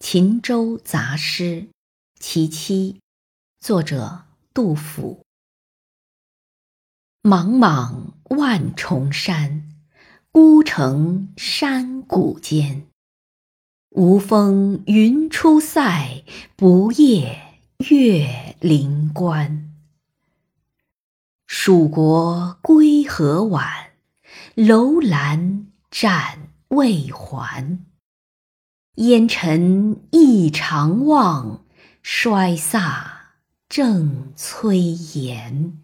[0.00, 1.44] 秦州杂诗·
[2.18, 3.00] 其七，
[3.60, 5.20] 作者杜甫。
[7.22, 9.68] 茫茫万重山，
[10.32, 12.86] 孤城山谷间。
[13.90, 16.24] 无风云出塞，
[16.56, 17.60] 不夜
[17.90, 19.70] 月临关。
[21.46, 23.92] 蜀国归何晚，
[24.54, 27.84] 楼兰展未还。
[28.96, 31.64] 烟尘异常望，
[32.02, 33.04] 衰飒
[33.68, 35.78] 正催颜。